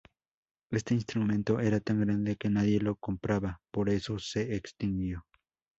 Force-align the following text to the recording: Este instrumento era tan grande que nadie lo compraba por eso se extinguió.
Este 0.71 0.95
instrumento 0.95 1.59
era 1.59 1.79
tan 1.79 2.01
grande 2.01 2.35
que 2.35 2.49
nadie 2.49 2.79
lo 2.81 2.95
compraba 2.95 3.61
por 3.69 3.87
eso 3.87 4.17
se 4.17 4.55
extinguió. 4.55 5.27